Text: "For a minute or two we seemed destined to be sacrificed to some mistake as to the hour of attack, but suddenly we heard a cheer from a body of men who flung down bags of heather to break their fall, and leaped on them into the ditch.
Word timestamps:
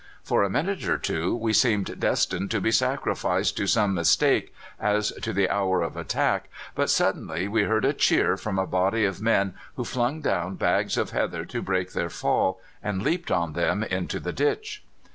"For 0.23 0.41
a 0.41 0.49
minute 0.49 0.87
or 0.89 0.97
two 0.97 1.35
we 1.35 1.53
seemed 1.53 1.99
destined 1.99 2.49
to 2.49 2.59
be 2.59 2.71
sacrificed 2.71 3.55
to 3.57 3.67
some 3.67 3.93
mistake 3.93 4.51
as 4.79 5.11
to 5.21 5.31
the 5.31 5.47
hour 5.47 5.83
of 5.83 5.95
attack, 5.95 6.49
but 6.73 6.89
suddenly 6.89 7.47
we 7.47 7.65
heard 7.65 7.85
a 7.85 7.93
cheer 7.93 8.35
from 8.35 8.57
a 8.57 8.65
body 8.65 9.05
of 9.05 9.21
men 9.21 9.53
who 9.75 9.83
flung 9.85 10.19
down 10.19 10.55
bags 10.55 10.97
of 10.97 11.11
heather 11.11 11.45
to 11.45 11.61
break 11.61 11.93
their 11.93 12.09
fall, 12.09 12.59
and 12.81 13.03
leaped 13.03 13.29
on 13.29 13.53
them 13.53 13.83
into 13.83 14.19
the 14.19 14.33
ditch. 14.33 14.83